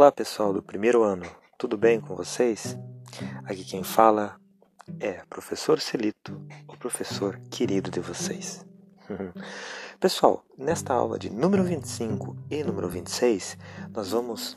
Olá 0.00 0.10
pessoal 0.10 0.50
do 0.50 0.62
primeiro 0.62 1.02
ano, 1.02 1.26
tudo 1.58 1.76
bem 1.76 2.00
com 2.00 2.16
vocês? 2.16 2.74
Aqui 3.44 3.62
quem 3.62 3.82
fala 3.82 4.40
é 4.98 5.22
professor 5.28 5.78
Celito, 5.78 6.40
o 6.66 6.74
professor 6.74 7.38
querido 7.50 7.90
de 7.90 8.00
vocês. 8.00 8.64
pessoal, 10.00 10.42
nesta 10.56 10.94
aula 10.94 11.18
de 11.18 11.28
número 11.28 11.62
25 11.62 12.34
e 12.50 12.64
número 12.64 12.88
26, 12.88 13.58
nós 13.92 14.12
vamos 14.12 14.56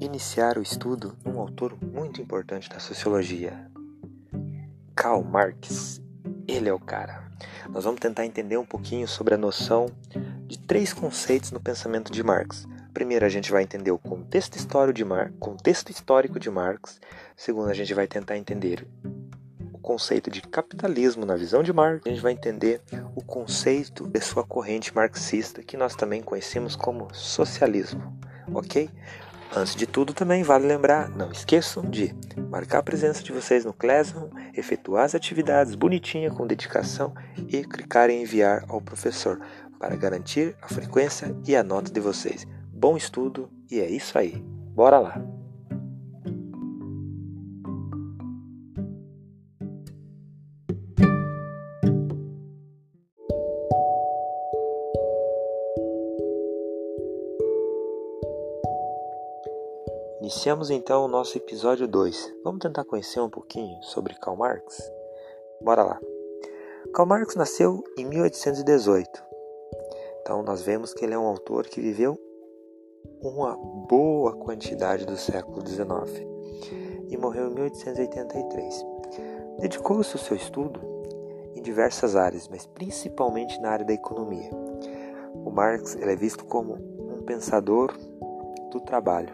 iniciar 0.00 0.56
o 0.56 0.62
estudo 0.62 1.18
de 1.22 1.28
um 1.28 1.38
autor 1.38 1.76
muito 1.84 2.22
importante 2.22 2.70
da 2.70 2.80
sociologia, 2.80 3.70
Karl 4.96 5.22
Marx. 5.22 6.00
Ele 6.48 6.70
é 6.70 6.72
o 6.72 6.80
cara. 6.80 7.30
Nós 7.68 7.84
vamos 7.84 8.00
tentar 8.00 8.24
entender 8.24 8.56
um 8.56 8.64
pouquinho 8.64 9.06
sobre 9.06 9.34
a 9.34 9.38
noção 9.38 9.84
de 10.46 10.58
três 10.58 10.94
conceitos 10.94 11.50
no 11.52 11.60
pensamento 11.60 12.10
de 12.10 12.22
Marx 12.22 12.66
Primeiro, 12.92 13.24
a 13.24 13.28
gente 13.28 13.50
vai 13.50 13.62
entender 13.62 13.90
o 13.90 13.98
contexto 13.98 14.56
histórico 14.56 14.92
de, 14.92 15.04
Mar... 15.04 15.32
contexto 15.40 15.90
histórico 15.90 16.38
de 16.38 16.50
Marx. 16.50 17.00
Segundo, 17.34 17.70
a 17.70 17.74
gente 17.74 17.94
vai 17.94 18.06
tentar 18.06 18.36
entender 18.36 18.86
o 19.72 19.78
conceito 19.78 20.30
de 20.30 20.42
capitalismo 20.42 21.24
na 21.24 21.34
visão 21.34 21.62
de 21.62 21.72
Marx. 21.72 22.02
A 22.04 22.10
gente 22.10 22.20
vai 22.20 22.32
entender 22.32 22.82
o 23.16 23.22
conceito 23.22 24.06
de 24.06 24.20
sua 24.20 24.44
corrente 24.44 24.94
marxista, 24.94 25.62
que 25.62 25.76
nós 25.76 25.96
também 25.96 26.20
conhecemos 26.20 26.76
como 26.76 27.12
socialismo. 27.14 28.14
Ok? 28.52 28.90
Antes 29.54 29.74
de 29.74 29.86
tudo, 29.86 30.12
também 30.12 30.42
vale 30.42 30.66
lembrar, 30.66 31.10
não 31.10 31.30
esqueçam 31.30 31.82
de 31.84 32.14
marcar 32.50 32.78
a 32.78 32.82
presença 32.82 33.22
de 33.22 33.32
vocês 33.32 33.64
no 33.64 33.72
Classroom, 33.72 34.28
efetuar 34.54 35.04
as 35.04 35.14
atividades 35.14 35.74
bonitinha 35.74 36.30
com 36.30 36.46
dedicação 36.46 37.14
e 37.48 37.62
clicar 37.64 38.08
em 38.08 38.22
enviar 38.22 38.64
ao 38.68 38.80
professor 38.80 39.40
para 39.78 39.96
garantir 39.96 40.56
a 40.62 40.68
frequência 40.68 41.34
e 41.46 41.54
a 41.54 41.62
nota 41.62 41.90
de 41.90 42.00
vocês 42.00 42.46
bom 42.82 42.96
estudo 42.96 43.48
e 43.70 43.78
é 43.78 43.88
isso 43.88 44.18
aí. 44.18 44.32
Bora 44.74 44.98
lá! 44.98 45.14
Iniciamos 60.18 60.68
então 60.70 61.04
o 61.04 61.08
nosso 61.08 61.38
episódio 61.38 61.86
2. 61.86 62.34
Vamos 62.42 62.58
tentar 62.58 62.84
conhecer 62.84 63.20
um 63.20 63.30
pouquinho 63.30 63.80
sobre 63.84 64.14
Karl 64.16 64.36
Marx? 64.36 64.90
Bora 65.60 65.84
lá. 65.84 66.00
Karl 66.92 67.08
Marx 67.08 67.36
nasceu 67.36 67.84
em 67.96 68.04
1818. 68.06 69.22
Então 70.20 70.42
nós 70.42 70.62
vemos 70.62 70.92
que 70.92 71.04
ele 71.04 71.14
é 71.14 71.18
um 71.18 71.28
autor 71.28 71.68
que 71.68 71.80
viveu 71.80 72.18
uma 73.22 73.56
boa 73.56 74.32
quantidade 74.32 75.06
do 75.06 75.16
século 75.16 75.66
XIX 75.66 76.26
e 77.08 77.16
morreu 77.16 77.48
em 77.48 77.54
1883. 77.54 78.84
Dedicou-se 79.60 80.16
ao 80.16 80.22
seu 80.22 80.36
estudo 80.36 80.80
em 81.54 81.62
diversas 81.62 82.16
áreas, 82.16 82.48
mas 82.48 82.66
principalmente 82.66 83.60
na 83.60 83.70
área 83.70 83.84
da 83.84 83.92
economia. 83.92 84.50
O 85.44 85.50
Marx 85.50 85.96
é 85.96 86.16
visto 86.16 86.44
como 86.44 86.74
um 86.74 87.22
pensador 87.24 87.96
do 88.70 88.80
trabalho. 88.80 89.32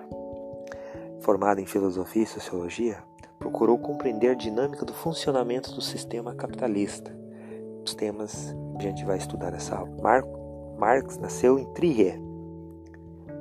Formado 1.20 1.60
em 1.60 1.66
filosofia 1.66 2.24
e 2.24 2.26
sociologia, 2.26 3.02
procurou 3.38 3.78
compreender 3.78 4.30
a 4.30 4.34
dinâmica 4.34 4.84
do 4.84 4.92
funcionamento 4.92 5.72
do 5.72 5.80
sistema 5.80 6.34
capitalista. 6.34 7.16
Os 7.84 7.94
temas 7.94 8.54
que 8.78 8.86
a 8.86 8.90
gente 8.90 9.04
vai 9.04 9.16
estudar 9.16 9.52
nessa 9.52 9.76
aula. 9.76 9.90
Marx 10.76 11.16
nasceu 11.18 11.58
em 11.58 11.64
Trier, 11.72 12.20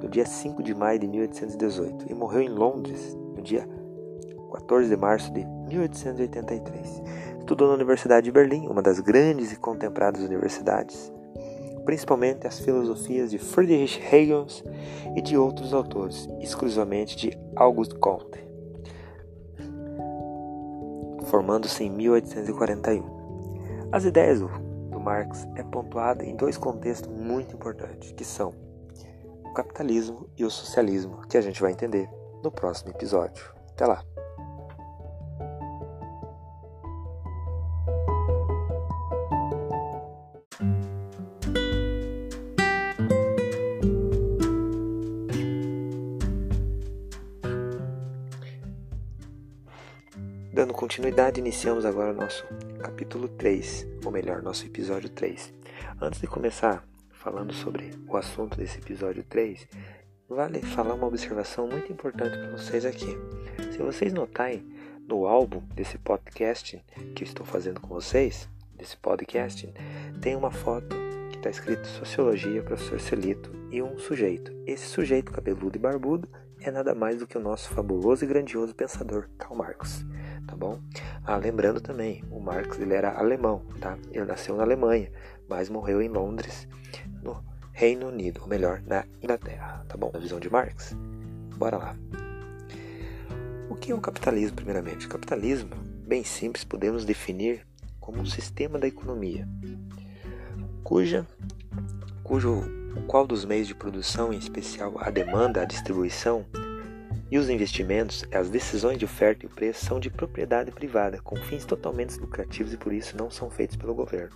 no 0.01 0.09
dia 0.09 0.25
5 0.25 0.61
de 0.61 0.73
maio 0.73 0.99
de 0.99 1.07
1818 1.07 2.05
e 2.09 2.13
morreu 2.13 2.41
em 2.41 2.49
Londres 2.49 3.15
no 3.35 3.41
dia 3.41 3.67
14 4.51 4.89
de 4.89 4.97
março 4.97 5.31
de 5.31 5.45
1883. 5.45 7.01
Estudou 7.39 7.67
na 7.67 7.75
Universidade 7.75 8.25
de 8.25 8.31
Berlim, 8.31 8.67
uma 8.67 8.81
das 8.81 8.99
grandes 8.99 9.51
e 9.51 9.55
contempladas 9.55 10.21
universidades, 10.21 11.11
principalmente 11.85 12.45
as 12.45 12.59
filosofias 12.59 13.31
de 13.31 13.37
Friedrich 13.37 14.01
Hegel 14.13 14.47
e 15.15 15.21
de 15.21 15.37
outros 15.37 15.73
autores, 15.73 16.27
exclusivamente 16.41 17.15
de 17.15 17.37
Auguste 17.55 17.95
Comte, 17.95 18.45
formando-se 21.25 21.83
em 21.83 21.89
1841. 21.89 23.17
As 23.91 24.03
ideias 24.03 24.41
do, 24.41 24.49
Marx 25.07 25.47
é 25.55 25.63
pontuada 25.63 26.25
em 26.25 26.35
dois 26.35 26.57
contextos 26.57 27.09
muito 27.09 27.55
importantes, 27.55 28.11
que 28.11 28.25
são 28.25 28.53
capitalismo 29.57 30.29
e 30.37 30.45
o 30.45 30.51
socialismo, 30.51 31.25
que 31.27 31.35
a 31.35 31.41
gente 31.41 31.59
vai 31.59 31.71
entender 31.71 32.07
no 32.43 32.51
próximo 32.51 32.91
episódio. 32.91 33.43
Até 33.71 33.87
lá! 33.87 34.03
Dando 50.53 50.73
continuidade, 50.73 51.39
iniciamos 51.39 51.83
agora 51.83 52.11
o 52.11 52.15
nosso 52.15 52.45
capítulo 52.79 53.27
3, 53.27 53.87
ou 54.05 54.11
melhor, 54.11 54.43
nosso 54.43 54.65
episódio 54.67 55.09
3. 55.09 55.51
Antes 55.99 56.21
de 56.21 56.27
começar 56.27 56.83
falando 57.29 57.51
sobre 57.51 57.91
o 58.07 58.15
assunto 58.15 58.55
desse 58.57 58.77
episódio 58.77 59.21
3, 59.21 59.67
vale 60.29 60.61
falar 60.61 60.93
uma 60.93 61.07
observação 61.07 61.67
muito 61.67 61.91
importante 61.91 62.37
para 62.37 62.51
vocês 62.51 62.85
aqui. 62.85 63.17
Se 63.69 63.79
vocês 63.79 64.13
notarem 64.13 64.65
no 65.05 65.27
álbum 65.27 65.61
desse 65.75 65.97
podcast 65.97 66.81
que 67.13 67.23
eu 67.25 67.27
estou 67.27 67.45
fazendo 67.45 67.81
com 67.81 67.89
vocês, 67.89 68.47
desse 68.77 68.95
podcast, 68.95 69.69
tem 70.21 70.37
uma 70.37 70.51
foto 70.51 70.95
que 71.29 71.35
está 71.35 71.49
escrito 71.49 71.85
Sociologia, 71.85 72.63
Professor 72.63 72.97
Celito 72.97 73.51
e 73.69 73.81
um 73.81 73.99
sujeito. 73.99 74.53
Esse 74.65 74.85
sujeito 74.85 75.33
cabeludo 75.33 75.75
e 75.75 75.81
barbudo 75.81 76.29
é 76.61 76.71
nada 76.71 76.95
mais 76.95 77.17
do 77.17 77.27
que 77.27 77.37
o 77.37 77.41
nosso 77.41 77.69
fabuloso 77.71 78.23
e 78.23 78.27
grandioso 78.27 78.73
pensador 78.73 79.27
Karl 79.37 79.53
Marx, 79.53 80.05
tá 80.47 80.55
bom? 80.55 80.79
Ah, 81.23 81.35
lembrando 81.35 81.81
também, 81.81 82.23
o 82.31 82.39
Marx 82.39 82.79
ele 82.79 82.93
era 82.93 83.11
alemão, 83.11 83.61
tá? 83.79 83.97
Ele 84.11 84.25
nasceu 84.25 84.55
na 84.55 84.63
Alemanha, 84.63 85.11
mas 85.47 85.69
morreu 85.69 86.01
em 86.01 86.07
Londres 86.07 86.67
no 87.21 87.43
Reino 87.73 88.07
Unido, 88.07 88.41
ou 88.41 88.47
melhor, 88.47 88.81
na 88.87 89.05
Inglaterra, 89.21 89.85
tá 89.87 89.97
bom? 89.97 90.09
Na 90.11 90.19
visão 90.19 90.39
de 90.39 90.49
Marx. 90.49 90.95
Bora 91.57 91.77
lá. 91.77 91.95
O 93.69 93.75
que 93.75 93.91
é 93.91 93.95
o 93.95 94.01
capitalismo, 94.01 94.55
primeiramente? 94.55 95.05
O 95.05 95.09
capitalismo, 95.09 95.75
bem 96.07 96.23
simples, 96.23 96.63
podemos 96.63 97.05
definir 97.05 97.67
como 97.99 98.21
um 98.21 98.25
sistema 98.25 98.79
da 98.79 98.87
economia, 98.87 99.47
cuja, 100.83 101.27
cujo 102.23 102.63
qual 103.05 103.27
dos 103.27 103.45
meios 103.45 103.67
de 103.67 103.75
produção, 103.75 104.33
em 104.33 104.37
especial 104.37 104.93
a 104.97 105.09
demanda, 105.09 105.61
a 105.61 105.65
distribuição 105.65 106.45
e 107.29 107.37
os 107.37 107.49
investimentos, 107.49 108.25
as 108.31 108.49
decisões 108.49 108.97
de 108.97 109.05
oferta 109.05 109.45
e 109.45 109.49
preço 109.49 109.85
são 109.85 109.99
de 109.99 110.09
propriedade 110.09 110.71
privada, 110.71 111.21
com 111.21 111.35
fins 111.35 111.65
totalmente 111.65 112.17
lucrativos 112.19 112.73
e 112.73 112.77
por 112.77 112.93
isso 112.93 113.17
não 113.17 113.29
são 113.29 113.49
feitos 113.49 113.75
pelo 113.75 113.93
governo. 113.93 114.35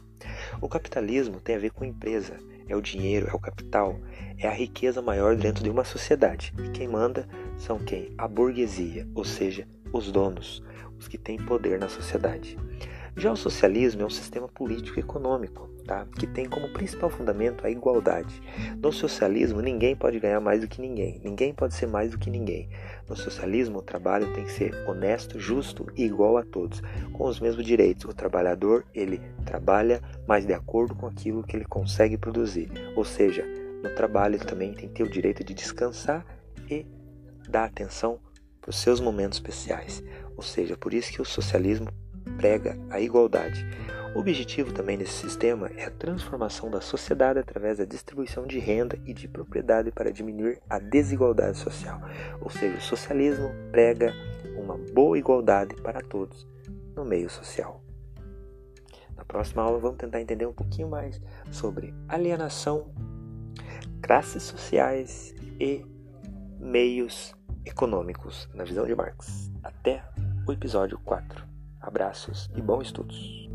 O 0.59 0.67
capitalismo 0.67 1.39
tem 1.39 1.55
a 1.55 1.59
ver 1.59 1.71
com 1.71 1.85
empresa, 1.85 2.37
é 2.67 2.75
o 2.75 2.81
dinheiro, 2.81 3.27
é 3.29 3.33
o 3.33 3.39
capital, 3.39 3.99
é 4.37 4.47
a 4.47 4.53
riqueza 4.53 5.01
maior 5.01 5.35
dentro 5.35 5.63
de 5.63 5.69
uma 5.69 5.83
sociedade. 5.83 6.53
E 6.63 6.69
quem 6.69 6.87
manda 6.87 7.27
são 7.57 7.79
quem? 7.79 8.13
A 8.17 8.27
burguesia, 8.27 9.07
ou 9.15 9.23
seja, 9.23 9.67
os 9.93 10.11
donos, 10.11 10.61
os 10.99 11.07
que 11.07 11.17
têm 11.17 11.38
poder 11.38 11.79
na 11.79 11.88
sociedade. 11.88 12.57
Já 13.15 13.31
o 13.31 13.38
socialismo 13.38 14.01
é 14.01 14.05
um 14.05 14.09
sistema 14.09 14.47
político 14.47 14.99
e 14.99 15.01
econômico, 15.01 15.69
tá? 15.86 16.06
que 16.18 16.28
tem 16.28 16.47
como 16.47 16.69
principal 16.69 17.10
fundamento 17.10 17.66
a 17.66 17.69
igualdade. 17.69 18.42
No 18.78 18.92
socialismo, 18.92 19.62
ninguém 19.62 19.95
pode 19.95 20.19
ganhar 20.19 20.39
mais 20.39 20.62
do 20.62 20.68
que 20.68 20.81
ninguém, 20.81 21.19
ninguém 21.24 21.54
pode 21.54 21.74
ser 21.74 21.88
mais 21.88 22.12
do 22.12 22.18
que 22.18 22.30
ninguém. 22.30 22.69
No 23.07 23.16
socialismo, 23.16 23.80
o 23.80 23.81
trabalho 23.81 24.33
tem 24.33 24.45
que 24.45 24.51
ser 24.51 24.74
honesto, 24.88 25.39
justo 25.39 25.88
e 25.95 26.04
igual 26.04 26.38
a 26.38 26.44
todos, 26.44 26.81
com 27.13 27.25
os 27.25 27.39
mesmos 27.39 27.66
direitos. 27.66 28.06
O 28.06 28.13
trabalhador, 28.13 28.86
ele 28.94 29.22
trabalha, 29.45 30.01
mas 30.28 30.45
de 30.45 30.54
acordo 30.54 30.95
com 30.95 31.07
aquilo 31.07 31.44
que 31.44 31.56
ele 31.56 31.66
consegue 31.66 32.18
produzir. 32.18 32.69
Ou 32.95 33.04
seja, 33.04 33.45
no 33.84 33.94
trabalho 33.95 34.36
ele 34.36 34.45
também 34.45 34.74
tem 34.74 34.88
que 34.88 34.95
ter 34.95 35.04
o 35.04 35.10
direito 35.10 35.44
de 35.44 35.54
descansar 35.54 36.25
e 36.69 36.86
dar 37.50 37.66
atenção 37.66 38.19
para 38.62 38.69
os 38.69 38.77
seus 38.77 39.00
momentos 39.00 39.38
especiais. 39.38 40.04
Ou 40.38 40.44
seja, 40.44 40.77
por 40.77 40.94
isso 40.94 41.12
que 41.12 41.22
o 41.22 41.25
socialismo 41.25 41.89
prega 42.38 42.77
a 42.89 43.00
igualdade. 43.00 43.66
O 44.13 44.19
objetivo 44.19 44.74
também 44.74 44.98
desse 44.98 45.13
sistema 45.13 45.68
é 45.78 45.86
a 45.86 45.92
transformação 45.92 46.69
da 46.69 46.81
sociedade 46.81 47.40
através 47.40 47.78
da 47.78 47.86
distribuição 47.86 48.46
de 48.46 48.60
renda 48.60 49.00
e 49.06 49.13
de 49.13 49.25
propriedade 49.25 49.90
para 49.90 50.12
diminuir 50.12 50.60
a 50.69 50.80
desigualdade 50.80 51.58
social. 51.58 52.02
Ou 52.42 52.50
seja, 52.50 52.78
o 52.78 52.81
socialismo 52.81 53.50
prega 53.72 54.13
uma 54.58 54.78
boa 54.94 55.18
igualdade 55.18 55.75
para 55.75 56.02
todos 56.02 56.46
no 56.94 57.06
meio 57.06 57.30
social. 57.30 57.81
Na 59.16 59.24
próxima 59.24 59.63
aula 59.63 59.80
vamos 59.80 59.98
tentar 59.98 60.19
entender 60.19 60.46
um 60.46 60.54
pouquinho 60.54 60.90
mais 60.90 61.22
sobre 61.50 61.94
alienação, 62.10 62.92
classes 64.02 64.44
sociais 64.44 65.34
e 65.58 65.86
meios 66.60 67.34
econômicos 67.63 68.50
na 68.54 68.66
visão 68.66 68.86
de 68.86 68.94
Marx. 68.94 69.50
Até 69.63 70.04
o 70.46 70.52
episódio 70.52 71.00
4. 71.06 71.46
Abraços 71.80 72.50
e 72.56 72.62
bons 72.62 72.88
estudos. 72.88 73.50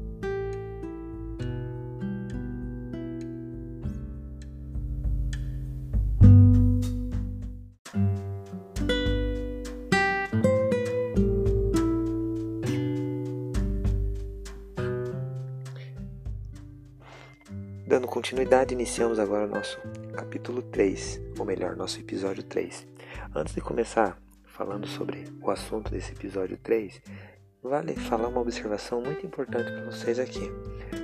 Continuidade, 18.17 18.73
iniciamos 18.73 19.19
agora 19.19 19.45
o 19.45 19.51
nosso 19.51 19.79
capítulo 20.15 20.63
3, 20.63 21.21
ou 21.39 21.45
melhor, 21.45 21.77
nosso 21.77 22.01
episódio 22.01 22.43
3. 22.43 22.87
Antes 23.35 23.55
de 23.55 23.61
começar 23.61 24.19
falando 24.43 24.87
sobre 24.87 25.27
o 25.43 25.51
assunto 25.51 25.91
desse 25.91 26.13
episódio 26.13 26.57
3, 26.57 27.03
vale 27.63 27.95
falar 27.95 28.29
uma 28.29 28.41
observação 28.41 29.03
muito 29.03 29.27
importante 29.27 29.71
para 29.71 29.85
vocês 29.85 30.19
aqui. 30.19 30.51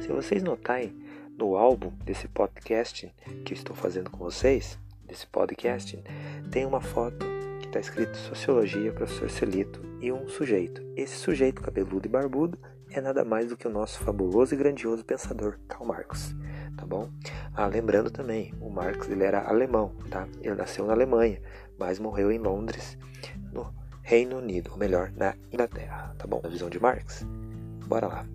Se 0.01 0.09
vocês 0.09 0.43
notarem 0.43 0.97
no 1.37 1.55
álbum 1.55 1.93
desse 2.03 2.27
podcast 2.29 3.15
que 3.45 3.53
eu 3.53 3.57
estou 3.59 3.77
fazendo 3.77 4.09
com 4.09 4.17
vocês, 4.17 4.79
desse 5.05 5.27
podcast, 5.27 6.03
tem 6.51 6.65
uma 6.65 6.81
foto 6.81 7.27
que 7.61 7.67
está 7.67 7.79
escrito 7.79 8.17
Sociologia, 8.17 8.91
Professor 8.91 9.29
Celito 9.29 9.83
e 10.01 10.11
um 10.11 10.27
sujeito. 10.31 10.83
Esse 10.97 11.17
sujeito 11.17 11.61
cabeludo 11.61 12.07
e 12.07 12.11
barbudo 12.11 12.59
é 12.89 13.03
nada 13.03 13.23
mais 13.23 13.51
do 13.51 13.57
que 13.57 13.69
o 13.69 13.71
nosso 13.71 13.99
fabuloso 13.99 14.55
e 14.55 14.57
grandioso 14.57 15.05
pensador 15.05 15.59
Karl 15.69 15.85
Marx 15.85 16.35
tá 16.83 16.87
bom? 16.87 17.09
Ah, 17.55 17.67
lembrando 17.67 18.11
também, 18.11 18.53
o 18.61 18.69
Marx 18.69 19.09
ele 19.09 19.23
era 19.23 19.49
alemão, 19.49 19.93
tá? 20.11 20.27
Ele 20.41 20.57
nasceu 20.57 20.85
na 20.85 20.93
Alemanha, 20.93 21.41
mas 21.79 22.01
morreu 22.01 22.33
em 22.33 22.39
Londres, 22.39 22.99
no 23.53 23.73
Reino 24.03 24.39
Unido, 24.39 24.73
ou 24.73 24.77
melhor, 24.77 25.13
na 25.17 25.37
Inglaterra, 25.53 26.13
tá 26.19 26.27
bom? 26.27 26.41
Na 26.43 26.49
visão 26.49 26.69
de 26.69 26.81
Marx. 26.81 27.25
Bora 27.87 28.09
lá. 28.09 28.27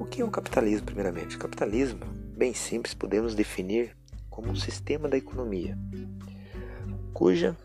O 0.00 0.04
que 0.04 0.22
é 0.22 0.24
o 0.24 0.30
capitalismo, 0.30 0.86
primeiramente? 0.86 1.36
O 1.36 1.38
capitalismo, 1.38 2.00
bem 2.36 2.52
simples, 2.52 2.94
podemos 2.94 3.36
definir 3.36 3.96
como 4.28 4.50
um 4.50 4.56
sistema 4.56 5.08
da 5.08 5.16
economia, 5.16 5.78
cuja, 7.12 7.56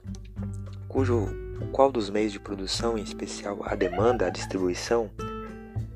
cujo 0.88 1.28
qual 1.72 1.92
dos 1.92 2.12
meios 2.12 2.32
de 2.32 2.40
produção, 2.40 3.00
em 3.00 3.02
especial 3.02 3.58
a 3.64 3.74
demanda, 3.74 4.28
a 4.28 4.30
distribuição, 4.30 5.10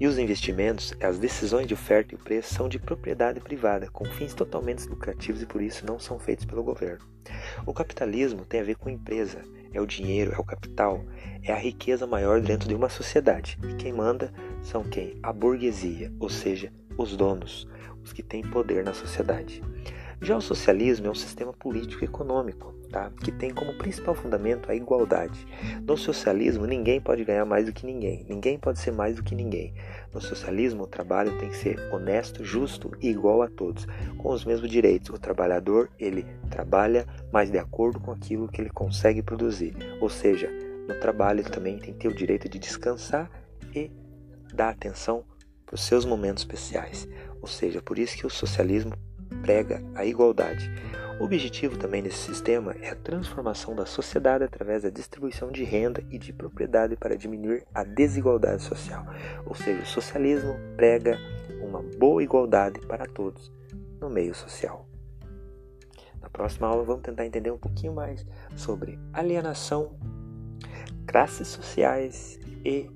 e 0.02 0.08
os 0.08 0.18
investimentos, 0.18 0.96
as 1.00 1.20
decisões 1.20 1.68
de 1.68 1.76
oferta 1.76 2.16
e 2.16 2.18
preço 2.18 2.56
são 2.56 2.68
de 2.68 2.80
propriedade 2.80 3.40
privada, 3.40 3.88
com 3.92 4.04
fins 4.04 4.34
totalmente 4.34 4.88
lucrativos 4.88 5.44
e 5.44 5.46
por 5.46 5.62
isso 5.62 5.86
não 5.86 6.00
são 6.00 6.18
feitos 6.18 6.44
pelo 6.44 6.64
governo. 6.64 7.06
O 7.68 7.72
capitalismo 7.72 8.44
tem 8.44 8.62
a 8.62 8.64
ver 8.64 8.78
com 8.78 8.90
empresa, 8.90 9.44
é 9.72 9.80
o 9.80 9.86
dinheiro, 9.86 10.34
é 10.34 10.40
o 10.40 10.44
capital, 10.44 11.06
é 11.44 11.54
a 11.54 11.56
riqueza 11.56 12.08
maior 12.08 12.42
dentro 12.42 12.68
de 12.68 12.74
uma 12.74 12.90
sociedade. 12.90 13.60
E 13.64 13.76
quem 13.76 13.94
manda 13.94 14.34
são 14.64 14.84
quem? 14.84 15.20
A 15.22 15.32
burguesia, 15.32 16.12
ou 16.20 16.32
seja, 16.32 16.74
os 16.98 17.16
donos, 17.16 17.68
os 18.04 18.12
que 18.12 18.24
têm 18.24 18.42
poder 18.42 18.84
na 18.84 18.96
sociedade. 18.96 19.62
Já 20.20 20.36
o 20.36 20.42
socialismo 20.42 21.06
é 21.06 21.12
um 21.12 21.16
sistema 21.16 21.54
político 21.54 22.04
e 22.04 22.08
econômico 22.08 22.74
tá? 22.92 23.12
que 23.24 23.32
tem 23.32 23.52
como 23.52 23.74
principal 23.74 24.14
fundamento 24.14 24.70
a 24.70 24.76
igualdade. 24.76 25.48
No 25.86 25.98
socialismo, 25.98 26.66
ninguém 26.66 27.00
pode 27.00 27.24
ganhar 27.24 27.46
mais 27.46 27.66
do 27.66 27.74
que 27.74 27.86
ninguém, 27.86 28.26
ninguém 28.28 28.58
pode 28.58 28.80
ser 28.80 28.92
mais 28.92 29.16
do 29.16 29.24
que 29.24 29.34
ninguém. 29.34 29.74
No 30.14 30.22
socialismo, 30.22 30.84
o 30.84 30.88
trabalho 30.88 31.38
tem 31.40 31.50
que 31.50 31.58
ser 31.58 31.80
honesto, 31.94 32.44
justo 32.44 32.92
e 33.02 33.10
igual 33.10 33.42
a 33.42 33.48
todos, 33.48 33.88
com 34.18 34.30
os 34.30 34.44
mesmos 34.44 34.70
direitos. 34.70 35.10
O 35.10 35.20
trabalhador, 35.20 35.90
ele 36.00 36.26
trabalha, 36.50 37.08
mas 37.32 37.50
de 37.50 37.58
acordo 37.58 38.00
com 38.00 38.12
aquilo 38.12 38.48
que 38.48 38.62
ele 38.62 38.70
consegue 38.70 39.22
produzir. 39.22 39.76
Ou 40.00 40.10
seja, 40.10 40.50
no 40.88 41.00
trabalho 41.00 41.40
ele 41.40 41.50
também 41.50 41.78
tem 41.78 41.94
que 41.94 42.00
ter 42.00 42.08
o 42.08 42.14
direito 42.14 42.50
de 42.50 42.60
descansar 42.60 43.30
e 43.74 43.90
dar 44.54 44.70
atenção 44.70 45.24
para 45.66 45.76
os 45.76 45.84
seus 45.84 46.04
momentos 46.04 46.44
especiais. 46.44 47.08
Ou 47.42 47.48
seja, 47.48 47.82
por 47.82 47.98
isso 47.98 48.18
que 48.18 48.28
o 48.28 48.30
socialismo 48.30 48.94
prega 49.42 49.84
a 49.96 50.06
igualdade. 50.06 50.72
O 51.20 51.26
objetivo 51.26 51.78
também 51.78 52.02
desse 52.02 52.18
sistema 52.18 52.76
é 52.82 52.90
a 52.90 52.96
transformação 52.96 53.76
da 53.76 53.86
sociedade 53.86 54.44
através 54.44 54.82
da 54.82 54.90
distribuição 54.90 55.52
de 55.52 55.64
renda 55.64 56.04
e 56.10 56.18
de 56.18 56.34
propriedade 56.34 56.96
para 56.96 57.16
diminuir 57.16 57.64
a 57.74 57.84
desigualdade 57.84 58.64
social. 58.64 59.06
Ou 59.46 59.54
seja, 59.54 59.84
o 59.84 59.86
socialismo 59.86 60.56
prega 60.76 61.20
uma 61.62 61.84
boa 62.00 62.24
igualdade 62.24 62.80
para 62.88 63.06
todos 63.06 63.52
no 64.00 64.10
meio 64.10 64.34
social. 64.34 64.88
Na 66.20 66.30
próxima 66.30 66.68
aula 66.68 66.84
vamos 66.84 67.04
tentar 67.04 67.26
entender 67.26 67.52
um 67.52 67.58
pouquinho 67.58 67.94
mais 67.94 68.26
sobre 68.56 69.00
alienação, 69.14 69.96
classes 71.06 71.48
sociais 71.48 72.40
e 72.66 72.90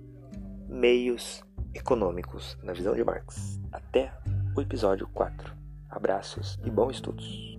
meios 0.67 1.43
econômicos 1.73 2.57
na 2.63 2.73
visão 2.73 2.95
de 2.95 3.03
Marx. 3.03 3.59
Até 3.71 4.11
o 4.55 4.61
episódio 4.61 5.07
4. 5.13 5.54
Abraços 5.95 6.59
e 6.65 6.69
bons 6.69 6.95
estudos! 6.95 7.55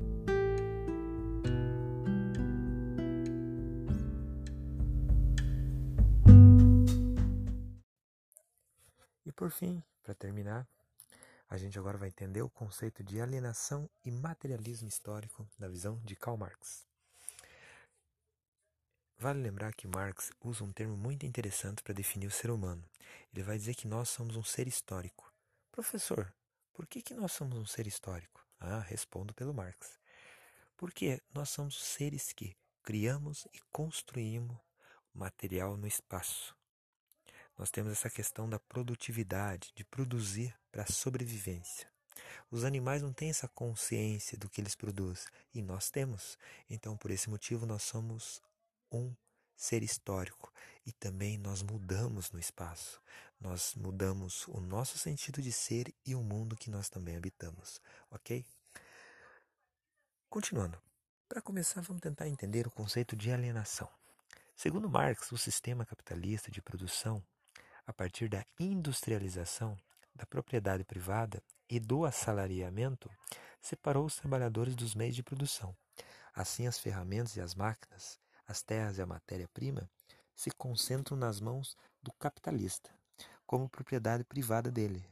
por 9.36 9.50
fim, 9.50 9.82
para 10.02 10.14
terminar, 10.14 10.66
a 11.48 11.56
gente 11.56 11.78
agora 11.78 11.96
vai 11.96 12.08
entender 12.08 12.42
o 12.42 12.48
conceito 12.48 13.04
de 13.04 13.20
alienação 13.20 13.88
e 14.04 14.10
materialismo 14.10 14.88
histórico 14.88 15.46
da 15.58 15.68
visão 15.68 16.00
de 16.04 16.16
Karl 16.16 16.36
Marx. 16.36 16.86
Vale 19.18 19.40
lembrar 19.40 19.72
que 19.74 19.86
Marx 19.86 20.30
usa 20.42 20.64
um 20.64 20.72
termo 20.72 20.96
muito 20.96 21.24
interessante 21.24 21.82
para 21.82 21.94
definir 21.94 22.26
o 22.26 22.30
ser 22.30 22.50
humano. 22.50 22.82
Ele 23.32 23.42
vai 23.42 23.56
dizer 23.56 23.74
que 23.74 23.86
nós 23.86 24.08
somos 24.08 24.36
um 24.36 24.42
ser 24.42 24.66
histórico. 24.66 25.32
Professor, 25.70 26.32
por 26.76 26.86
que, 26.86 27.00
que 27.00 27.14
nós 27.14 27.32
somos 27.32 27.58
um 27.58 27.64
ser 27.64 27.86
histórico? 27.86 28.46
Ah, 28.60 28.80
respondo 28.80 29.34
pelo 29.34 29.54
Marx. 29.54 29.98
Porque 30.76 31.22
nós 31.34 31.48
somos 31.48 31.82
seres 31.82 32.32
que 32.32 32.54
criamos 32.82 33.48
e 33.52 33.60
construímos 33.72 34.58
material 35.14 35.76
no 35.76 35.86
espaço 35.86 36.54
nós 37.58 37.70
temos 37.70 37.92
essa 37.92 38.10
questão 38.10 38.48
da 38.48 38.58
produtividade, 38.58 39.72
de 39.74 39.84
produzir 39.84 40.54
para 40.70 40.82
a 40.82 40.92
sobrevivência. 40.92 41.88
Os 42.50 42.64
animais 42.64 43.02
não 43.02 43.12
têm 43.12 43.30
essa 43.30 43.48
consciência 43.48 44.36
do 44.36 44.48
que 44.48 44.60
eles 44.60 44.74
produzem 44.74 45.26
e 45.54 45.62
nós 45.62 45.90
temos. 45.90 46.38
Então, 46.68 46.96
por 46.96 47.10
esse 47.10 47.30
motivo, 47.30 47.66
nós 47.66 47.82
somos 47.82 48.42
um 48.92 49.14
ser 49.56 49.82
histórico 49.82 50.52
e 50.84 50.92
também 50.92 51.38
nós 51.38 51.62
mudamos 51.62 52.30
no 52.30 52.38
espaço. 52.38 53.00
Nós 53.40 53.74
mudamos 53.74 54.46
o 54.48 54.60
nosso 54.60 54.98
sentido 54.98 55.42
de 55.42 55.52
ser 55.52 55.94
e 56.04 56.14
o 56.14 56.22
mundo 56.22 56.56
que 56.56 56.70
nós 56.70 56.88
também 56.88 57.16
habitamos, 57.16 57.80
ok? 58.10 58.44
Continuando. 60.28 60.80
Para 61.28 61.42
começar, 61.42 61.80
vamos 61.80 62.00
tentar 62.00 62.28
entender 62.28 62.66
o 62.66 62.70
conceito 62.70 63.16
de 63.16 63.30
alienação. 63.32 63.88
Segundo 64.54 64.88
Marx, 64.88 65.30
o 65.32 65.38
sistema 65.38 65.84
capitalista 65.84 66.50
de 66.50 66.62
produção 66.62 67.22
a 67.86 67.92
partir 67.92 68.28
da 68.28 68.44
industrialização, 68.58 69.76
da 70.14 70.26
propriedade 70.26 70.84
privada 70.84 71.42
e 71.68 71.78
do 71.78 72.04
assalariamento, 72.04 73.10
separou 73.60 74.06
os 74.06 74.16
trabalhadores 74.16 74.74
dos 74.74 74.94
meios 74.94 75.14
de 75.14 75.22
produção. 75.22 75.76
Assim, 76.34 76.66
as 76.66 76.78
ferramentas 76.78 77.36
e 77.36 77.40
as 77.40 77.54
máquinas, 77.54 78.18
as 78.46 78.62
terras 78.62 78.98
e 78.98 79.02
a 79.02 79.06
matéria-prima 79.06 79.88
se 80.34 80.50
concentram 80.50 81.16
nas 81.16 81.40
mãos 81.40 81.76
do 82.02 82.12
capitalista, 82.12 82.90
como 83.46 83.68
propriedade 83.68 84.24
privada 84.24 84.70
dele. 84.70 85.06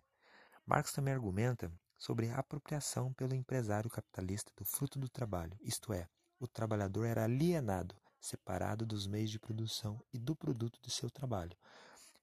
Marx 0.66 0.92
também 0.92 1.14
argumenta 1.14 1.70
sobre 1.96 2.28
a 2.28 2.38
apropriação 2.38 3.12
pelo 3.12 3.34
empresário 3.34 3.88
capitalista 3.88 4.50
do 4.56 4.64
fruto 4.64 4.98
do 4.98 5.08
trabalho, 5.08 5.56
isto 5.60 5.92
é, 5.92 6.08
o 6.40 6.46
trabalhador 6.46 7.04
era 7.06 7.24
alienado, 7.24 7.94
separado 8.20 8.84
dos 8.84 9.06
meios 9.06 9.30
de 9.30 9.38
produção 9.38 10.02
e 10.12 10.18
do 10.18 10.34
produto 10.34 10.78
de 10.82 10.90
seu 10.90 11.10
trabalho, 11.10 11.56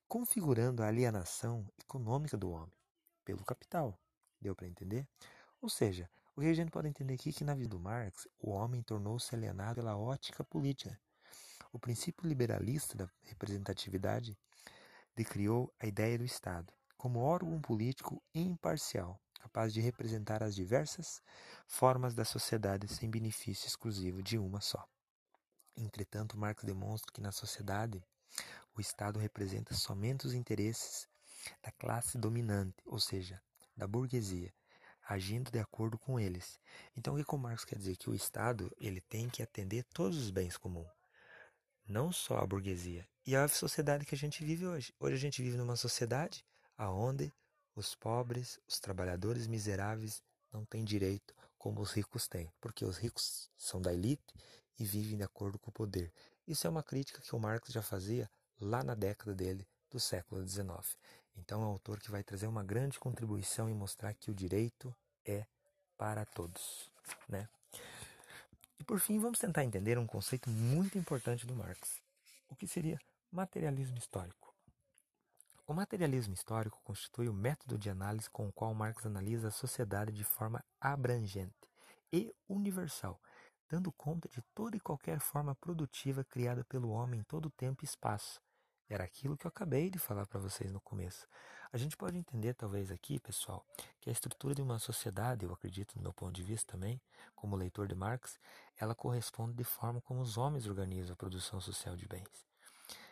configurando 0.07 0.83
a 0.83 0.87
alienação 0.87 1.65
econômica 1.79 2.37
do 2.37 2.51
homem 2.51 2.75
pelo 3.23 3.45
capital. 3.45 3.97
Deu 4.39 4.55
para 4.55 4.67
entender? 4.67 5.07
Ou 5.61 5.69
seja, 5.69 6.09
o 6.35 6.41
que 6.41 6.47
a 6.47 6.53
gente 6.53 6.71
pode 6.71 6.87
entender 6.87 7.13
aqui 7.13 7.29
é 7.29 7.33
que 7.33 7.43
na 7.43 7.53
vida 7.53 7.69
do 7.69 7.79
Marx, 7.79 8.27
o 8.39 8.49
homem 8.49 8.81
tornou-se 8.81 9.33
alienado 9.33 9.75
pela 9.75 9.97
ótica 9.97 10.43
política. 10.43 10.99
O 11.71 11.79
princípio 11.79 12.27
liberalista 12.27 12.97
da 12.97 13.09
representatividade 13.23 14.37
decriou 15.15 15.73
a 15.79 15.85
ideia 15.85 16.17
do 16.17 16.25
Estado 16.25 16.73
como 16.97 17.19
órgão 17.19 17.59
político 17.59 18.21
imparcial, 18.33 19.19
capaz 19.39 19.73
de 19.73 19.81
representar 19.81 20.43
as 20.43 20.53
diversas 20.53 21.19
formas 21.65 22.13
da 22.13 22.23
sociedade 22.23 22.87
sem 22.87 23.09
benefício 23.09 23.65
exclusivo 23.65 24.21
de 24.21 24.37
uma 24.37 24.61
só. 24.61 24.87
Entretanto, 25.75 26.37
Marx 26.37 26.63
demonstra 26.63 27.11
que 27.11 27.19
na 27.19 27.31
sociedade 27.31 28.03
o 28.75 28.79
Estado 28.79 29.17
representa 29.17 29.73
somente 29.73 30.27
os 30.27 30.33
interesses 30.33 31.07
da 31.63 31.71
classe 31.71 32.19
dominante, 32.19 32.75
ou 32.85 32.99
seja, 32.99 33.41
da 33.75 33.87
burguesia, 33.87 34.53
agindo 35.09 35.49
de 35.49 35.59
acordo 35.59 35.97
com 35.97 36.19
eles. 36.19 36.59
Então, 36.95 37.15
o 37.15 37.25
que 37.25 37.35
o 37.35 37.37
Marx 37.37 37.65
quer 37.65 37.79
dizer? 37.79 37.97
Que 37.97 38.09
o 38.11 38.15
Estado 38.15 38.71
ele 38.77 39.01
tem 39.01 39.27
que 39.27 39.41
atender 39.41 39.83
todos 39.85 40.17
os 40.17 40.29
bens 40.29 40.55
comuns. 40.55 40.87
não 41.87 42.11
só 42.11 42.37
a 42.37 42.45
burguesia, 42.45 43.09
e 43.25 43.35
a 43.35 43.47
sociedade 43.47 44.05
que 44.05 44.15
a 44.15 44.17
gente 44.17 44.43
vive 44.43 44.65
hoje. 44.65 44.93
Hoje 44.99 45.15
a 45.15 45.19
gente 45.19 45.41
vive 45.41 45.57
numa 45.57 45.75
sociedade 45.75 46.43
aonde 46.77 47.31
os 47.75 47.95
pobres, 47.95 48.59
os 48.67 48.79
trabalhadores 48.79 49.47
miseráveis 49.47 50.21
não 50.51 50.65
têm 50.65 50.83
direito 50.83 51.33
como 51.57 51.81
os 51.81 51.91
ricos 51.91 52.27
têm, 52.27 52.51
porque 52.59 52.83
os 52.83 52.97
ricos 52.97 53.49
são 53.57 53.79
da 53.81 53.93
elite 53.93 54.33
e 54.79 54.83
vivem 54.83 55.17
de 55.17 55.23
acordo 55.23 55.59
com 55.59 55.69
o 55.69 55.73
poder. 55.73 56.11
Isso 56.47 56.65
é 56.65 56.69
uma 56.69 56.83
crítica 56.83 57.21
que 57.21 57.35
o 57.35 57.39
Marx 57.39 57.71
já 57.71 57.81
fazia 57.81 58.29
lá 58.59 58.83
na 58.83 58.95
década 58.95 59.35
dele 59.35 59.67
do 59.89 59.99
século 59.99 60.45
XIX. 60.47 60.97
Então 61.37 61.61
é 61.61 61.65
um 61.65 61.69
autor 61.69 61.99
que 61.99 62.11
vai 62.11 62.23
trazer 62.23 62.47
uma 62.47 62.63
grande 62.63 62.99
contribuição 62.99 63.69
e 63.69 63.73
mostrar 63.73 64.13
que 64.15 64.31
o 64.31 64.35
direito 64.35 64.93
é 65.23 65.45
para 65.97 66.25
todos, 66.25 66.89
né? 67.29 67.47
E 68.79 68.83
por 68.83 68.99
fim, 68.99 69.19
vamos 69.19 69.37
tentar 69.37 69.63
entender 69.63 69.99
um 69.99 70.07
conceito 70.07 70.49
muito 70.49 70.97
importante 70.97 71.45
do 71.45 71.55
Marx. 71.55 72.01
O 72.51 72.55
que 72.55 72.67
seria 72.67 72.99
materialismo 73.31 73.97
histórico? 73.97 74.53
O 75.65 75.73
materialismo 75.73 76.33
histórico 76.33 76.81
constitui 76.83 77.29
o 77.29 77.33
método 77.33 77.77
de 77.77 77.89
análise 77.89 78.29
com 78.29 78.45
o 78.45 78.51
qual 78.51 78.73
Marx 78.73 79.05
analisa 79.05 79.47
a 79.47 79.51
sociedade 79.51 80.11
de 80.11 80.25
forma 80.25 80.61
abrangente 80.79 81.55
e 82.11 82.35
universal, 82.49 83.21
dando 83.69 83.89
conta 83.93 84.27
de 84.27 84.41
toda 84.53 84.75
e 84.75 84.81
qualquer 84.81 85.21
forma 85.21 85.55
produtiva 85.55 86.25
criada 86.25 86.65
pelo 86.65 86.89
homem 86.89 87.21
em 87.21 87.23
todo 87.23 87.49
tempo 87.49 87.85
e 87.85 87.85
espaço, 87.85 88.41
era 88.93 89.05
aquilo 89.05 89.37
que 89.37 89.47
eu 89.47 89.49
acabei 89.49 89.89
de 89.89 89.97
falar 89.97 90.27
para 90.27 90.37
vocês 90.37 90.69
no 90.69 90.81
começo. 90.81 91.25
A 91.71 91.77
gente 91.77 91.95
pode 91.95 92.17
entender, 92.17 92.53
talvez, 92.53 92.91
aqui, 92.91 93.21
pessoal, 93.21 93.65
que 94.01 94.09
a 94.09 94.11
estrutura 94.11 94.53
de 94.53 94.61
uma 94.61 94.79
sociedade, 94.79 95.45
eu 95.45 95.53
acredito, 95.53 95.95
do 95.95 96.01
meu 96.01 96.11
ponto 96.11 96.33
de 96.33 96.43
vista 96.43 96.73
também, 96.73 96.99
como 97.33 97.55
leitor 97.55 97.87
de 97.87 97.95
Marx, 97.95 98.37
ela 98.81 98.95
corresponde 98.95 99.53
de 99.53 99.63
forma 99.63 100.01
como 100.01 100.21
os 100.21 100.37
homens 100.37 100.65
organizam 100.65 101.13
a 101.13 101.15
produção 101.15 101.61
social 101.61 101.95
de 101.95 102.07
bens. 102.07 102.47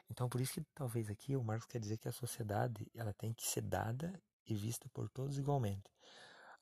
Então, 0.10 0.28
por 0.28 0.42
isso 0.42 0.54
que 0.54 0.66
talvez 0.74 1.12
aqui 1.12 1.36
o 1.36 1.44
Marx 1.44 1.68
quer 1.68 1.80
dizer 1.80 2.00
que 2.00 2.08
a 2.08 2.12
sociedade 2.12 2.90
ela 2.96 3.14
tem 3.14 3.32
que 3.32 3.46
ser 3.46 3.62
dada 3.62 4.20
e 4.48 4.56
vista 4.56 4.90
por 4.90 5.08
todos 5.08 5.38
igualmente. 5.38 5.84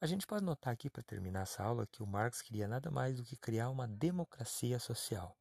A 0.02 0.06
gente 0.06 0.28
pode 0.28 0.44
notar 0.44 0.74
aqui, 0.74 0.90
para 0.90 1.02
terminar 1.02 1.44
essa 1.44 1.64
aula, 1.64 1.88
que 1.88 2.04
o 2.04 2.06
Marx 2.06 2.42
queria 2.42 2.68
nada 2.68 2.92
mais 2.92 3.16
do 3.16 3.24
que 3.24 3.38
criar 3.38 3.70
uma 3.70 3.88
democracia 3.88 4.78
social. 4.78 5.38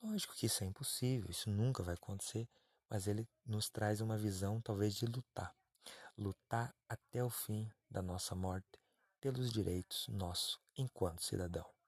Lógico 0.00 0.34
que 0.34 0.46
isso 0.46 0.62
é 0.62 0.66
impossível, 0.68 1.28
isso 1.28 1.50
nunca 1.50 1.82
vai 1.82 1.94
acontecer, 1.94 2.48
mas 2.88 3.08
ele 3.08 3.28
nos 3.44 3.68
traz 3.68 4.00
uma 4.00 4.16
visão 4.16 4.60
talvez 4.60 4.94
de 4.94 5.06
lutar. 5.06 5.52
Lutar 6.16 6.72
até 6.88 7.24
o 7.24 7.28
fim 7.28 7.68
da 7.90 8.00
nossa 8.00 8.36
morte 8.36 8.80
pelos 9.20 9.50
direitos 9.50 10.06
nossos 10.08 10.60
enquanto 10.76 11.24
cidadão. 11.24 11.79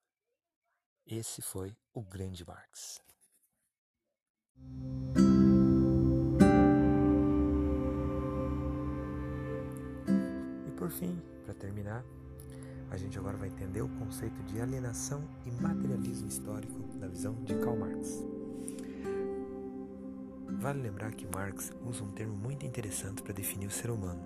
Esse 1.07 1.43
foi 1.43 1.77
o 1.93 2.03
grande 2.03 2.45
Marx. 2.47 3.01
E 10.67 10.71
por 10.77 10.91
fim, 10.91 11.21
para 11.45 11.55
terminar, 11.55 12.05
a 12.91 12.97
gente 12.97 13.19
agora 13.19 13.37
vai 13.37 13.49
entender 13.49 13.83
o 13.83 13.89
conceito 13.89 14.43
de 14.45 14.61
alienação 14.61 15.29
e 15.45 15.51
materialismo 15.51 16.29
histórico 16.29 16.79
da 16.99 17.09
visão 17.09 17.35
de 17.43 17.55
Karl 17.57 17.77
Marx. 17.77 18.23
Vale 20.61 20.81
lembrar 20.81 21.13
que 21.13 21.27
Marx 21.27 21.73
usa 21.85 22.05
um 22.05 22.13
termo 22.13 22.37
muito 22.37 22.65
interessante 22.65 23.23
para 23.23 23.33
definir 23.33 23.67
o 23.67 23.71
ser 23.71 23.91
humano. 23.91 24.23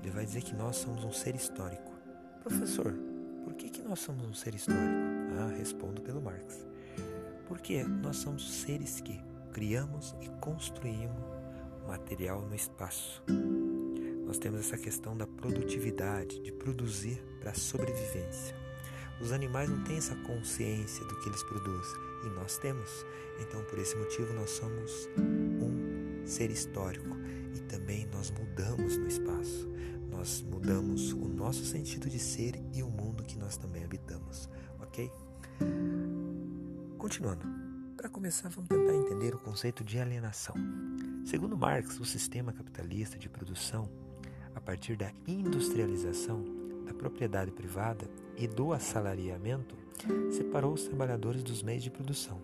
Ele 0.00 0.10
vai 0.10 0.24
dizer 0.24 0.42
que 0.42 0.54
nós 0.54 0.76
somos 0.76 1.02
um 1.02 1.12
ser 1.12 1.34
histórico. 1.34 1.90
Professor, 2.42 2.94
por 3.42 3.54
que, 3.54 3.68
que 3.68 3.82
nós 3.82 3.98
somos 3.98 4.24
um 4.24 4.32
ser 4.32 4.54
histórico? 4.54 5.09
Ah, 5.40 5.48
respondo 5.56 6.02
pelo 6.02 6.20
Marx. 6.20 6.66
Porque 7.48 7.82
nós 7.82 8.18
somos 8.18 8.60
seres 8.60 9.00
que 9.00 9.18
criamos 9.54 10.14
e 10.20 10.28
construímos 10.38 11.24
material 11.88 12.42
no 12.42 12.54
espaço. 12.54 13.22
Nós 14.26 14.36
temos 14.36 14.60
essa 14.60 14.76
questão 14.76 15.16
da 15.16 15.26
produtividade, 15.26 16.40
de 16.40 16.52
produzir 16.52 17.24
para 17.40 17.52
a 17.52 17.54
sobrevivência. 17.54 18.54
Os 19.18 19.32
animais 19.32 19.70
não 19.70 19.82
têm 19.82 19.96
essa 19.96 20.14
consciência 20.16 21.04
do 21.06 21.18
que 21.20 21.30
eles 21.30 21.42
produzem 21.44 21.98
e 22.26 22.28
nós 22.38 22.58
temos. 22.58 22.90
Então, 23.40 23.64
por 23.64 23.78
esse 23.78 23.96
motivo, 23.96 24.34
nós 24.34 24.50
somos 24.50 25.08
ser 26.26 26.50
histórico 26.50 27.16
e 27.54 27.60
também 27.60 28.06
nós 28.12 28.30
mudamos 28.30 28.98
no 28.98 29.08
espaço. 29.08 29.66
Nós 30.10 30.42
mudamos 30.42 31.12
o 31.12 31.26
nosso 31.28 31.64
sentido 31.64 32.10
de 32.10 32.18
ser 32.18 32.60
e 32.74 32.82
o 32.82 32.89
Continuando, 37.00 37.46
para 37.96 38.10
começar, 38.10 38.50
vamos 38.50 38.68
tentar 38.68 38.94
entender 38.94 39.34
o 39.34 39.38
conceito 39.38 39.82
de 39.82 39.98
alienação. 39.98 40.54
Segundo 41.24 41.56
Marx, 41.56 41.98
o 41.98 42.04
sistema 42.04 42.52
capitalista 42.52 43.16
de 43.18 43.26
produção, 43.26 43.88
a 44.54 44.60
partir 44.60 44.98
da 44.98 45.10
industrialização, 45.26 46.44
da 46.84 46.92
propriedade 46.92 47.52
privada 47.52 48.06
e 48.36 48.46
do 48.46 48.74
assalariamento, 48.74 49.74
separou 50.30 50.74
os 50.74 50.84
trabalhadores 50.84 51.42
dos 51.42 51.62
meios 51.62 51.82
de 51.82 51.90
produção. 51.90 52.38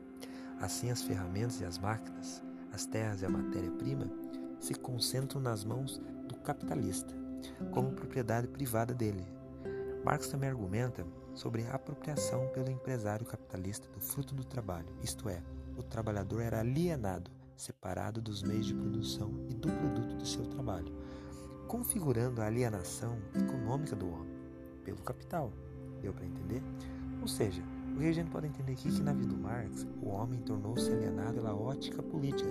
Assim, 0.58 0.90
as 0.90 1.02
ferramentas 1.02 1.60
e 1.60 1.64
as 1.66 1.76
máquinas 1.76 2.42
as 2.72 2.86
terras 2.86 3.20
e 3.20 3.26
a 3.26 3.28
matéria-prima 3.28 4.10
se 4.58 4.72
concentram 4.72 5.38
nas 5.38 5.64
mãos 5.64 6.00
do 6.26 6.34
capitalista, 6.36 7.14
como 7.72 7.92
propriedade 7.92 8.48
privada 8.48 8.94
dele. 8.94 9.36
Marx 10.06 10.28
também 10.28 10.48
argumenta 10.48 11.04
sobre 11.34 11.64
a 11.64 11.75
apropriação 11.75 12.46
pelo 12.50 12.70
empresário 12.70 13.26
capitalista 13.26 13.88
do 13.88 13.98
fruto 13.98 14.36
do 14.36 14.44
trabalho, 14.44 14.86
isto 15.02 15.28
é, 15.28 15.42
o 15.76 15.82
trabalhador 15.82 16.42
era 16.42 16.60
alienado, 16.60 17.28
separado 17.56 18.22
dos 18.22 18.40
meios 18.40 18.66
de 18.66 18.72
produção 18.72 19.34
e 19.48 19.54
do 19.54 19.68
produto 19.68 20.14
do 20.14 20.25
seu 20.25 20.46
trabalho, 20.46 20.94
configurando 21.66 22.40
a 22.40 22.46
alienação 22.46 23.18
econômica 23.34 23.96
do 23.96 24.08
homem 24.08 24.32
pelo 24.84 25.02
capital. 25.02 25.52
Deu 26.00 26.12
para 26.12 26.25
entender? 26.25 26.62
Ou 27.20 27.26
seja, 27.26 27.60
o 27.92 27.98
que 27.98 28.06
a 28.06 28.12
gente 28.12 28.30
pode 28.30 28.46
entender 28.46 28.75
aqui 28.75 28.86
é 28.86 28.92
que 28.92 29.02
na 29.02 29.12
vida 29.12 29.34
do 29.34 29.36
Marx, 29.36 29.88
o 30.00 30.10
homem 30.10 30.38
tornou-se 30.40 30.88
alienado 30.88 31.34
pela 31.34 31.52
ótica 31.52 32.00
política. 32.00 32.48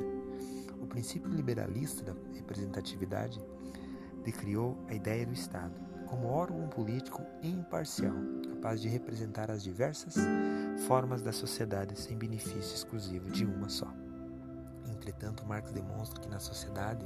O 0.82 0.88
princípio 0.88 1.32
liberalista 1.32 2.04
da 2.04 2.14
representatividade 2.34 3.42
decriou 4.26 4.78
a 4.90 4.94
ideia 4.94 5.26
do 5.26 5.32
Estado 5.32 5.95
como 6.08 6.28
órgão 6.28 6.68
político 6.68 7.22
imparcial, 7.42 8.14
capaz 8.50 8.82
de 8.82 8.88
representar 8.88 9.52
as 9.52 9.64
diversas 9.64 10.16
formas 10.88 11.22
da 11.22 11.32
sociedade 11.32 12.00
sem 12.00 12.18
benefício 12.18 12.76
exclusivo 12.76 13.30
de 13.30 13.46
uma 13.46 13.70
só. 13.70 13.92
Entretanto, 14.88 15.46
Marx 15.46 15.72
demonstra 15.72 16.22
que 16.22 16.30
na 16.30 16.40
sociedade 16.40 17.06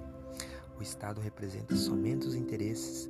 o 0.77 0.82
Estado 0.82 1.20
representa 1.20 1.75
somente 1.75 2.27
os 2.27 2.36
interesses 2.36 3.10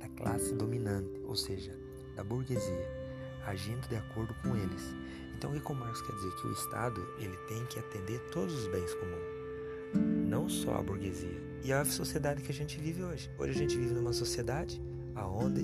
da 0.00 0.08
classe 0.08 0.54
dominante, 0.54 1.20
ou 1.26 1.36
seja, 1.36 1.76
da 2.16 2.24
burguesia 2.24 3.04
agindo 3.46 3.86
de 3.88 3.96
acordo 3.96 4.34
com 4.42 4.56
eles. 4.56 4.94
Então, 5.36 5.54
o 5.54 5.60
que 5.60 5.72
Marx 5.72 6.00
quer 6.00 6.12
dizer? 6.14 6.34
Que 6.36 6.46
o 6.46 6.52
Estado 6.52 7.06
ele 7.18 7.36
tem 7.48 7.64
que 7.66 7.78
atender 7.78 8.18
todos 8.30 8.54
os 8.54 8.66
bens 8.68 8.92
comuns, 8.94 10.28
não 10.28 10.48
só 10.48 10.76
a 10.76 10.82
burguesia. 10.82 11.42
E 11.62 11.72
a 11.72 11.84
sociedade 11.84 12.42
que 12.42 12.50
a 12.50 12.54
gente 12.54 12.78
vive 12.78 13.02
hoje. 13.02 13.30
Hoje 13.38 13.52
a 13.52 13.54
gente 13.54 13.76
vive 13.76 13.94
numa 13.94 14.12
sociedade 14.12 14.80
aonde 15.14 15.62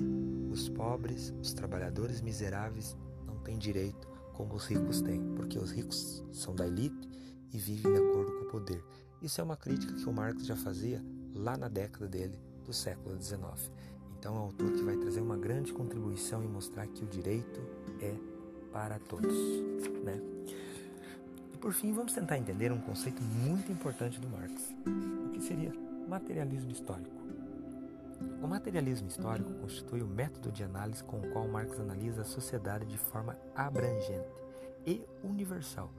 os 0.51 0.69
pobres, 0.69 1.33
os 1.41 1.53
trabalhadores 1.53 2.21
miseráveis 2.21 2.97
não 3.25 3.37
têm 3.39 3.57
direito 3.57 4.07
como 4.33 4.55
os 4.55 4.65
ricos 4.65 5.01
têm, 5.01 5.21
porque 5.35 5.57
os 5.57 5.71
ricos 5.71 6.23
são 6.31 6.55
da 6.55 6.65
elite 6.65 7.09
e 7.53 7.57
vivem 7.57 7.91
de 7.91 7.99
acordo 7.99 8.31
com 8.31 8.45
o 8.45 8.49
poder. 8.49 8.83
Isso 9.21 9.39
é 9.39 9.43
uma 9.43 9.57
crítica 9.57 9.93
que 9.93 10.09
o 10.09 10.13
Marx 10.13 10.45
já 10.45 10.55
fazia 10.55 11.03
lá 11.35 11.55
na 11.55 11.67
década 11.67 12.07
dele 12.07 12.39
do 12.65 12.73
século 12.73 13.21
XIX. 13.21 13.71
Então, 14.17 14.35
é 14.35 14.39
um 14.39 14.43
autor 14.43 14.71
que 14.71 14.83
vai 14.83 14.95
trazer 14.97 15.21
uma 15.21 15.37
grande 15.37 15.73
contribuição 15.73 16.43
e 16.43 16.47
mostrar 16.47 16.87
que 16.87 17.03
o 17.03 17.07
direito 17.07 17.59
é 17.99 18.15
para 18.71 18.99
todos, 18.99 19.35
né? 20.03 20.19
E 21.53 21.57
por 21.57 21.73
fim, 21.73 21.91
vamos 21.91 22.13
tentar 22.13 22.37
entender 22.37 22.71
um 22.71 22.79
conceito 22.79 23.21
muito 23.21 23.71
importante 23.71 24.19
do 24.19 24.29
Marx, 24.29 24.73
o 25.25 25.29
que 25.29 25.41
seria 25.41 25.73
materialismo 26.07 26.71
histórico. 26.71 27.20
O 28.41 28.47
materialismo 28.47 29.07
histórico 29.07 29.53
constitui 29.55 30.01
o 30.01 30.07
método 30.07 30.51
de 30.51 30.63
análise 30.63 31.03
com 31.03 31.19
o 31.19 31.29
qual 31.31 31.47
Marx 31.47 31.79
analisa 31.79 32.21
a 32.21 32.25
sociedade 32.25 32.85
de 32.85 32.97
forma 32.97 33.37
abrangente 33.55 34.29
e 34.85 35.05
universal, 35.23 35.91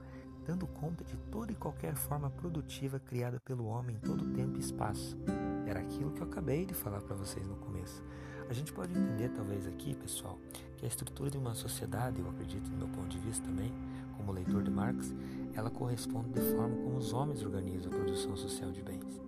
dando 0.45 0.67
conta 0.67 1.03
de 1.03 1.17
toda 1.31 1.51
e 1.51 1.55
qualquer 1.55 1.95
forma 1.95 2.29
produtiva 2.29 2.99
criada 2.99 3.39
pelo 3.45 3.65
homem 3.65 3.95
em 3.95 3.99
todo 3.99 4.33
tempo 4.33 4.57
e 4.57 4.59
espaço, 4.59 5.17
era 5.65 5.79
aquilo 5.79 6.11
que 6.11 6.21
eu 6.21 6.27
acabei 6.27 6.65
de 6.65 6.73
falar 6.73 7.01
para 7.01 7.15
vocês 7.15 7.47
no 7.47 7.55
começo. 7.55 8.03
A 8.49 8.53
gente 8.53 8.73
pode 8.73 8.91
entender, 8.91 9.29
talvez, 9.29 9.65
aqui, 9.65 9.95
pessoal, 9.95 10.37
que 10.77 10.85
a 10.85 10.87
estrutura 10.87 11.31
de 11.31 11.37
uma 11.37 11.55
sociedade, 11.55 12.19
eu 12.19 12.29
acredito, 12.29 12.69
do 12.69 12.77
meu 12.77 12.87
ponto 12.89 13.07
de 13.07 13.17
vista 13.19 13.45
também, 13.45 13.71
como 14.17 14.31
leitor 14.31 14.61
de 14.61 14.69
Marx, 14.69 15.13
ela 15.55 15.69
corresponde 15.69 16.29
de 16.29 16.41
forma 16.51 16.75
como 16.75 16.97
os 16.97 17.13
homens 17.13 17.41
organizam 17.43 17.91
a 17.91 17.95
produção 17.95 18.35
social 18.35 18.71
de 18.71 18.81
bens. 18.81 19.21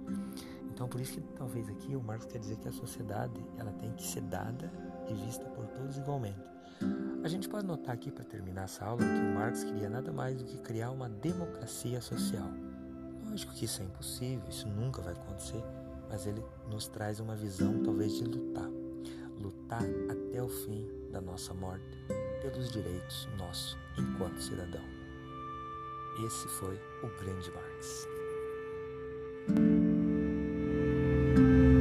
Então, 0.76 0.90
por 0.90 1.00
isso 1.00 1.14
que 1.14 1.22
talvez 1.38 1.70
aqui 1.70 1.96
o 1.96 2.04
Marcos 2.04 2.28
quer 2.28 2.38
dizer 2.38 2.58
que 2.58 2.68
a 2.68 2.72
sociedade 2.72 3.42
ela 3.58 3.72
tem 3.72 3.94
que 3.94 4.04
ser 4.04 4.20
dada 4.24 4.70
e 5.10 5.14
vista 5.14 5.46
por 5.46 5.66
todos 5.68 5.98
igualmente. 5.98 6.38
A 7.24 7.30
gente 7.30 7.48
pode 7.48 7.66
notar 7.66 7.96
aqui, 7.96 8.12
para 8.12 8.26
terminar 8.26 8.64
essa 8.66 8.84
aula, 8.84 9.00
que 9.00 9.22
o 9.22 9.34
Marx 9.34 9.64
queria 9.64 9.90
nada 9.90 10.12
mais 10.12 10.36
do 10.36 10.44
que 10.44 10.58
criar 10.58 10.92
uma 10.92 11.08
democracia 11.08 12.02
social. 12.02 12.50
Lógico 13.26 13.54
que 13.54 13.64
isso 13.64 13.82
é 13.82 13.86
impossível, 13.86 14.44
isso 14.50 14.68
nunca 14.68 15.02
vai 15.02 15.14
acontecer, 15.14 15.64
mas 16.10 16.28
ele 16.28 16.44
nos 16.70 16.88
traz 16.90 17.22
uma 17.22 17.38
visão, 17.38 17.82
talvez, 17.82 18.14
de 18.14 18.26
lutar. 18.26 18.70
Lutar 19.40 19.84
até 20.10 20.44
o 20.44 20.50
fim 20.50 20.86
da 21.10 21.22
nossa 21.22 21.54
morte 21.54 21.86
pelos 22.42 22.70
direitos 22.70 23.30
nossos 23.38 23.78
enquanto 23.98 24.42
cidadão. 24.42 24.84
Esse 26.26 26.48
foi 26.50 26.76
o 27.02 27.08
grande 27.24 27.50
Marx. 27.52 28.15
thank 31.36 31.48
you 31.50 31.75